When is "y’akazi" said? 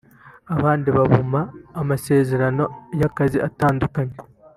2.99-3.37